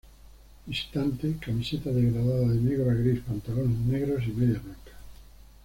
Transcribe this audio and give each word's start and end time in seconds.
Visitante: 0.65 1.35
Camiseta 1.39 1.91
degradada 1.91 2.39
de 2.47 2.55
negro 2.59 2.89
a 2.89 2.95
gris, 2.95 3.19
pantalones 3.19 3.77
negros 3.81 4.23
y 4.25 4.31
medias 4.31 4.63
blancas. 4.63 4.95